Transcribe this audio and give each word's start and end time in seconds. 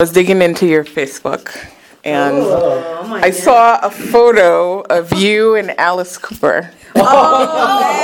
was 0.00 0.10
digging 0.12 0.40
into 0.40 0.66
your 0.66 0.82
Facebook 0.82 1.54
and 2.04 2.34
Oh, 2.38 3.06
my 3.06 3.20
I 3.20 3.30
saw 3.30 3.78
a 3.82 3.90
photo 3.90 4.80
of 4.80 5.12
you 5.12 5.56
and 5.56 5.78
Alice 5.78 6.16
Cooper. 6.16 6.70
Oh, 6.96 7.80
man. 7.82 8.00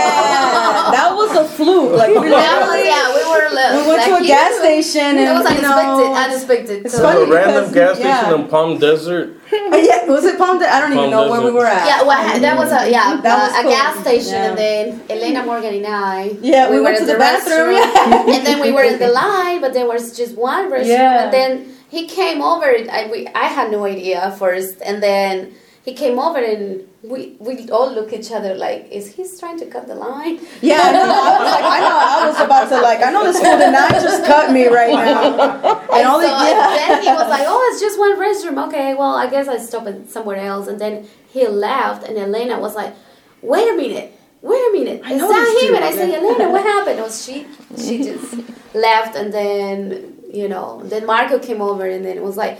That 0.92 1.12
was 1.16 1.34
a 1.36 1.44
fluke. 1.48 1.92
Like, 1.98 2.10
we 2.10 2.28
That 2.28 2.68
was, 2.68 2.86
yeah, 2.86 3.08
we 3.16 3.22
were 3.28 3.48
li- 3.50 3.82
we 3.82 3.88
went 3.88 4.04
to 4.04 4.24
a 4.24 4.26
gas 4.26 4.52
you- 4.52 4.58
station 4.60 5.18
It 5.18 5.26
and, 5.26 5.42
was 5.42 5.52
you 5.56 5.62
know, 5.62 5.72
unexpected. 5.72 6.24
Unexpected. 6.24 6.84
it's 6.86 6.94
so- 6.94 7.02
funny. 7.02 7.22
a 7.22 7.34
random 7.34 7.68
because- 7.70 7.74
gas 7.74 7.94
station 7.96 8.30
yeah. 8.30 8.34
in 8.34 8.48
Palm 8.48 8.78
Desert. 8.78 9.35
Yeah, 9.76 10.04
was 10.06 10.24
it 10.24 10.38
Palm 10.38 10.58
Desert? 10.58 10.72
I 10.72 10.80
don't 10.80 10.92
even 10.92 11.10
Palm 11.10 11.10
know 11.10 11.30
where 11.30 11.42
we 11.42 11.50
were 11.52 11.66
at. 11.66 11.86
Yeah, 11.86 12.02
well, 12.02 12.40
that 12.40 12.56
was 12.56 12.70
a 12.72 12.90
yeah 12.90 13.20
That 13.22 13.38
uh, 13.38 13.42
was 13.44 13.52
a 13.58 13.62
cool. 13.62 13.70
gas 13.70 14.00
station, 14.00 14.32
Yeah. 14.32 14.48
and 14.48 14.58
then 14.58 15.02
Elena 15.10 15.44
Morgan 15.44 15.74
and 15.74 15.86
I. 15.86 16.36
Yeah, 16.40 16.70
we 16.70 16.80
went 16.80 16.96
to 16.98 17.02
in 17.02 17.08
the 17.08 17.18
bathroom, 17.18 17.72
yeah. 17.72 18.34
and 18.34 18.46
then 18.46 18.60
we 18.60 18.72
were 18.72 18.84
in 18.84 18.98
the 18.98 19.08
line, 19.22 19.60
but 19.60 19.72
there 19.72 19.86
was 19.86 20.16
just 20.16 20.36
one 20.36 20.70
restroom, 20.70 20.86
Yeah. 20.86 21.24
and 21.24 21.32
then 21.32 21.50
he 21.88 22.06
came 22.06 22.42
over. 22.42 22.66
I 22.66 23.08
we 23.10 23.26
I 23.28 23.46
had 23.46 23.70
no 23.70 23.84
idea 23.84 24.30
first, 24.38 24.74
and 24.88 25.02
then 25.02 25.54
he 25.84 25.92
came 25.94 26.18
over 26.18 26.38
and. 26.38 26.86
We, 27.06 27.36
we 27.38 27.70
all 27.70 27.92
look 27.94 28.12
at 28.12 28.18
each 28.18 28.32
other 28.32 28.56
like, 28.56 28.88
is 28.90 29.14
he 29.14 29.24
trying 29.38 29.60
to 29.60 29.66
cut 29.66 29.86
the 29.86 29.94
line? 29.94 30.40
Yeah, 30.60 30.80
I 30.88 30.90
know. 30.90 31.02
I 31.02 31.30
was 31.38 31.50
like, 31.54 31.64
I 31.76 31.78
know. 31.86 31.95
Was 32.36 32.44
about 32.46 32.68
to 32.68 32.80
like, 32.80 33.02
I 33.02 33.10
know 33.10 33.24
this 33.24 33.38
fool 33.40 33.56
did 33.58 33.72
not 33.72 33.90
just 33.92 34.24
cut 34.24 34.52
me 34.52 34.66
right 34.66 34.92
now. 34.92 35.22
And 35.32 35.90
And 35.96 36.06
all 36.08 36.20
so 36.20 36.26
the 36.26 36.32
yeah. 36.32 36.76
then 36.76 37.02
he 37.02 37.08
was 37.08 37.28
like, 37.28 37.44
"Oh, 37.46 37.60
it's 37.70 37.80
just 37.80 37.98
one 37.98 38.16
restroom. 38.18 38.66
Okay, 38.68 38.94
well, 38.94 39.14
I 39.14 39.28
guess 39.28 39.48
I 39.48 39.58
stop 39.58 39.86
it 39.86 40.10
somewhere 40.10 40.36
else." 40.36 40.66
And 40.68 40.78
then 40.80 41.06
he 41.32 41.46
left, 41.46 42.06
and 42.06 42.16
Elena 42.18 42.58
was 42.60 42.74
like, 42.74 42.94
"Wait 43.42 43.68
a 43.72 43.76
minute, 43.76 44.12
wait 44.42 44.62
a 44.68 44.72
minute, 44.72 45.00
I 45.04 45.14
know 45.14 45.28
that 45.28 45.62
him?" 45.62 45.74
And 45.74 45.84
I 45.84 45.92
said. 45.92 46.10
"Elena, 46.10 46.50
what 46.50 46.64
happened?" 46.74 47.00
Was 47.00 47.24
she 47.24 47.46
she 47.78 48.02
just 48.02 48.34
left, 48.74 49.16
and 49.16 49.32
then 49.32 50.14
you 50.32 50.48
know, 50.48 50.82
then 50.84 51.06
Marco 51.06 51.38
came 51.38 51.62
over, 51.62 51.86
and 51.86 52.04
then 52.04 52.16
it 52.16 52.22
was 52.22 52.36
like, 52.36 52.58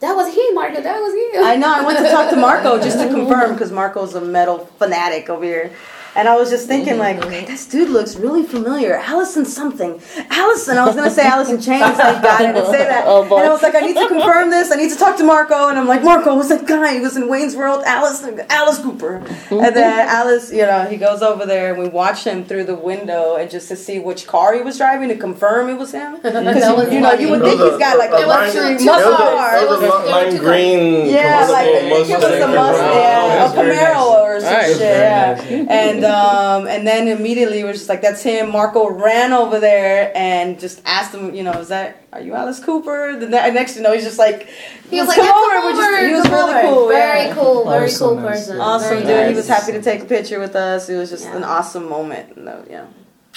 "That 0.00 0.14
was 0.16 0.32
he, 0.34 0.44
Marco. 0.52 0.80
That 0.82 0.98
was 1.00 1.12
you." 1.14 1.32
I 1.44 1.56
know. 1.56 1.72
I 1.72 1.82
went 1.84 1.98
to 1.98 2.08
talk 2.10 2.30
to 2.30 2.36
Marco 2.36 2.80
just 2.82 2.98
to 2.98 3.08
confirm 3.16 3.52
because 3.52 3.70
Marco's 3.70 4.14
a 4.14 4.20
metal 4.20 4.58
fanatic 4.78 5.30
over 5.30 5.44
here. 5.44 5.70
And 6.14 6.28
I 6.28 6.36
was 6.36 6.50
just 6.50 6.68
thinking, 6.68 6.98
like, 6.98 7.24
okay, 7.24 7.44
this 7.46 7.66
dude 7.66 7.88
looks 7.88 8.16
really 8.16 8.42
familiar. 8.42 8.96
Allison 8.96 9.46
something. 9.46 9.98
Allison. 10.30 10.76
I 10.76 10.84
was 10.84 10.94
going 10.94 11.08
to 11.08 11.14
say 11.14 11.26
Allison 11.26 11.60
Chains. 11.60 11.96
Thank 11.96 12.22
God 12.22 12.40
I 12.42 12.52
didn't 12.52 12.66
say 12.70 12.84
that. 12.84 13.04
Oh, 13.12 13.26
boy. 13.28 13.38
And 13.38 13.48
I 13.48 13.50
was 13.50 13.62
like, 13.62 13.74
I 13.74 13.80
need 13.80 13.96
to 13.96 14.06
confirm 14.08 14.50
this. 14.50 14.70
I 14.70 14.76
need 14.76 14.90
to 14.90 14.96
talk 14.96 15.16
to 15.18 15.24
Marco. 15.24 15.68
And 15.68 15.78
I'm 15.78 15.88
like, 15.88 16.02
Marco, 16.04 16.34
who's 16.34 16.48
that 16.50 16.66
guy? 16.66 16.94
He 16.94 17.00
was 17.00 17.16
in 17.16 17.28
Wayne's 17.28 17.56
World. 17.56 17.82
Alice, 17.84 18.22
Alice 18.50 18.78
Cooper. 18.80 19.16
And 19.50 19.74
then 19.74 20.06
Alice, 20.08 20.52
you 20.52 20.62
know, 20.62 20.84
he 20.84 20.96
goes 20.96 21.20
over 21.22 21.46
there 21.46 21.72
and 21.74 21.82
we 21.82 21.88
watch 21.88 22.24
him 22.24 22.44
through 22.44 22.64
the 22.64 22.74
window 22.74 23.36
and 23.36 23.50
just 23.50 23.68
to 23.68 23.76
see 23.76 23.98
which 23.98 24.26
car 24.26 24.54
he 24.54 24.60
was 24.62 24.76
driving 24.78 25.08
to 25.08 25.16
confirm 25.16 25.68
it 25.70 25.74
was 25.78 25.92
him. 25.92 26.16
Because, 26.22 26.32
That 26.44 26.76
was 26.76 26.92
you 26.92 27.00
know, 27.00 27.12
you 27.12 27.30
would 27.30 27.42
think 27.42 27.60
he's 27.60 27.78
got 27.78 27.96
like 27.98 28.10
a 28.10 28.14
was 28.14 28.26
luxury 28.26 28.72
two- 28.76 28.78
two 28.80 28.84
muscle 28.86 29.16
car. 29.16 29.56
It 29.56 29.62
It 29.64 29.68
was 29.70 29.80
was- 29.80 29.90
a 29.90 30.08
it 30.08 30.10
lime 30.10 30.36
green 30.38 31.06
Yeah, 31.08 31.46
like 31.50 31.66
it 31.68 31.90
was 31.92 32.08
a 32.10 32.12
Mustang. 32.12 32.54
Mustang, 32.54 32.92
yeah, 32.94 33.44
a 33.44 33.48
uh, 33.48 33.52
very 33.52 33.76
Camaro 33.76 34.21
nice. 34.42 34.64
or 34.66 34.68
some 34.72 34.78
shit, 34.78 34.96
yeah. 34.96 35.34
nice, 35.38 35.50
yeah. 35.50 35.66
And 35.70 36.04
um, 36.04 36.66
and 36.66 36.86
then 36.86 37.08
immediately 37.08 37.62
we're 37.64 37.72
just 37.72 37.88
like, 37.88 38.02
that's 38.02 38.22
him. 38.22 38.50
Marco 38.50 38.90
ran 38.90 39.32
over 39.32 39.58
there 39.60 40.12
and 40.14 40.58
just 40.60 40.82
asked 40.84 41.14
him, 41.14 41.34
you 41.34 41.42
know, 41.42 41.52
is 41.52 41.68
that 41.68 41.98
are 42.12 42.20
you 42.20 42.34
Alice 42.34 42.60
Cooper? 42.62 43.16
The 43.18 43.26
ne- 43.28 43.50
next, 43.52 43.76
you 43.76 43.82
know, 43.82 43.92
he's 43.92 44.04
just 44.04 44.18
like, 44.18 44.46
he 44.90 44.98
was 45.00 45.08
"Let's 45.08 45.08
like, 45.08 45.16
come 45.16 45.26
"Yeah, 45.26 45.32
over." 45.32 45.50
come 45.52 45.64
We're 45.64 45.72
just- 45.72 45.88
over, 45.88 46.06
he 46.08 46.14
was 46.14 46.22
come 46.24 46.32
really 46.32 46.52
over." 46.66 46.74
cool, 46.74 46.88
Very 46.88 47.24
yeah. 47.26 47.34
cool, 47.34 47.64
very 47.70 47.82
was 47.84 47.96
so 47.96 48.08
cool 48.08 48.16
person. 48.18 48.60
Awesome 48.60 49.02
Very 49.04 49.22
dude. 49.24 49.28
He 49.30 49.34
was 49.36 49.48
happy 49.48 49.72
to 49.72 49.82
take 49.82 50.02
a 50.02 50.04
picture 50.04 50.38
with 50.38 50.54
us. 50.54 50.88
It 50.88 50.96
was 50.96 51.08
just 51.10 51.24
Yeah. 51.24 51.36
an 51.36 51.44
awesome 51.44 51.88
moment. 51.88 52.36
No, 52.36 52.64
yeah. 52.70 52.84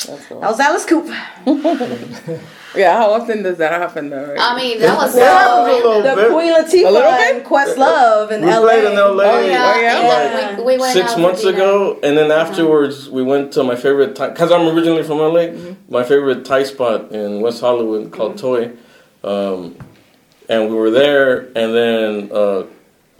That's 0.08 0.26
cool. 0.28 0.40
That 0.42 0.50
was 0.52 0.60
Alice 0.60 0.86
Cooper. 0.86 1.18
Yeah, 2.76 2.98
how 2.98 3.12
often 3.12 3.42
does 3.42 3.58
that 3.60 3.72
happen 3.72 4.10
though? 4.10 4.28
Right? 4.32 4.38
I 4.38 4.54
mean, 4.58 4.82
that 4.82 4.98
was 4.98 5.14
so 5.14 5.20
Yeah, 5.20 5.66
it 5.78 5.86
was 5.86 6.06
a. 6.06 6.10
The 6.10 6.16
bit. 6.24 6.32
Queen 6.34 6.54
Latifah 6.54 6.94
bit? 6.94 7.36
and 7.38 7.46
Questlove 7.46 8.32
in 8.32 8.42
We 8.42 8.48
LA. 8.52 8.62
played 8.64 8.84
in 8.84 8.96
LA. 8.96 9.24
Oh 9.24 9.40
yeah, 9.48 9.74
Oh, 9.74 9.82
yeah? 9.82 10.22
and 10.26 10.58
then 10.58 10.58
we, 10.66 10.74
we 10.74 10.78
went 10.82 10.92
six 10.92 11.18
months 11.18 11.46
ago, 11.46 11.98
and 12.04 12.18
then 12.18 12.32
afterwards 12.32 13.10
we 13.10 13.24
went 13.24 13.54
to 13.54 13.64
my 13.64 13.78
favorite 13.78 14.14
Thai 14.18 14.28
because 14.32 14.52
I'm 14.52 14.68
originally 14.76 15.04
from 15.04 15.20
LA. 15.20 15.52
My 15.88 16.04
favorite 16.04 16.44
Thai 16.44 16.64
spot 16.64 17.14
in 17.14 17.40
West 17.40 17.62
Hollywood 17.62 18.12
called 18.12 18.38
Toi, 18.38 18.72
um, 19.24 19.78
and 20.50 20.70
we 20.70 20.76
were 20.76 20.92
there, 20.92 21.46
and 21.56 21.74
then 21.74 22.30
uh, 22.34 22.64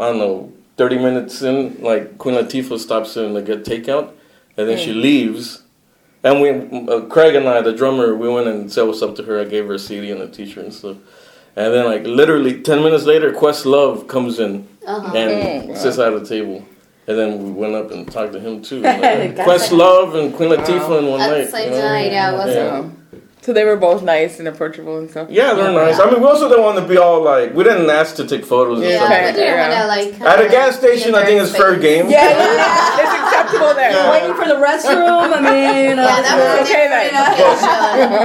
I 0.02 0.10
don't 0.10 0.18
know, 0.18 0.52
thirty 0.76 0.98
minutes 0.98 1.42
in, 1.42 1.82
like 1.82 2.18
Queen 2.18 2.36
Latifah 2.36 2.78
stops 2.78 3.16
in 3.16 3.34
to 3.36 3.42
get 3.42 3.64
takeout, 3.64 4.12
and 4.58 4.68
then 4.68 4.78
she 4.78 4.92
leaves. 4.92 5.62
And 6.26 6.42
we, 6.42 6.50
uh, 6.92 7.02
Craig 7.02 7.36
and 7.36 7.48
I, 7.48 7.62
the 7.62 7.72
drummer, 7.72 8.16
we 8.16 8.28
went 8.28 8.48
and 8.48 8.72
said 8.72 8.82
what's 8.84 9.02
up 9.04 9.16
to 9.18 9.24
her. 9.24 9.40
I 9.40 9.46
gave 9.46 9.68
her 9.68 9.76
a 9.76 9.80
CD 9.80 10.10
and 10.12 10.22
a 10.22 10.28
T-shirt 10.28 10.64
and 10.66 10.74
stuff. 10.74 10.98
And 11.56 11.74
then, 11.74 11.86
like 11.86 12.04
literally 12.06 12.62
ten 12.62 12.82
minutes 12.84 13.06
later, 13.06 13.32
Questlove 13.32 14.08
comes 14.10 14.40
in 14.40 14.68
Uh-huh. 14.86 15.16
and 15.16 15.78
sits 15.78 15.98
at 16.00 16.10
the 16.12 16.26
table. 16.26 16.66
And 17.08 17.18
then 17.20 17.44
we 17.44 17.52
went 17.52 17.76
up 17.76 17.92
and 17.92 18.12
talked 18.12 18.34
to 18.34 18.40
him 18.40 18.62
too. 18.64 18.82
Like, 18.84 19.36
Got 19.38 19.48
Questlove 19.48 20.16
and 20.20 20.34
Queen 20.36 20.50
Latifah 20.50 21.00
in 21.00 21.06
one 21.08 21.22
At 21.22 21.30
the 21.30 21.38
night. 21.44 21.50
same 21.52 21.72
you 21.72 21.78
know? 21.78 21.88
night, 21.88 22.12
yeah, 22.12 22.32
it 22.32 22.38
was 22.38 22.56
Yeah. 22.56 22.90
So 23.42 23.54
they 23.54 23.64
were 23.64 23.76
both 23.78 24.02
nice 24.02 24.40
and 24.40 24.48
approachable 24.48 24.98
and 24.98 25.08
stuff. 25.08 25.28
Yeah, 25.30 25.54
they're 25.54 25.72
nice. 25.72 26.00
I 26.00 26.10
mean, 26.10 26.20
we 26.20 26.26
also 26.26 26.50
don't 26.50 26.64
want 26.64 26.80
to 26.80 26.88
be 26.92 26.98
all 26.98 27.22
like 27.22 27.54
we 27.54 27.64
didn't 27.64 27.88
ask 27.92 28.16
to 28.16 28.26
take 28.26 28.44
photos 28.44 28.80
and 28.80 28.90
Yeah, 28.90 28.98
stuff. 28.98 29.10
Yeah, 29.12 29.16
okay, 29.18 29.26
we 29.28 29.32
didn't 29.34 29.54
yeah. 29.54 29.86
want 29.88 30.18
to 30.18 30.26
like. 30.26 30.40
At 30.40 30.46
a 30.48 30.50
gas 30.50 30.78
station, 30.80 31.14
I 31.14 31.26
think 31.26 31.42
it's 31.44 31.56
fair 31.56 31.76
game. 31.78 32.10
Yeah, 32.10 32.30
yeah. 32.32 33.05
It's 33.46 33.54
acceptable 33.54 33.76
there. 33.76 33.92
Yeah. 33.92 34.10
Waiting 34.12 34.36
for 34.36 34.46
the 34.50 34.56
restroom. 34.58 35.30
I 35.30 35.40
mean, 35.42 35.98
Yeah, 35.98 36.06
that 36.06 36.26
uh, 36.34 36.60
was 36.60 36.70
Okay, 36.70 36.88
then. 36.90 37.14
different. 37.14 37.62
Yeah. 37.62 38.18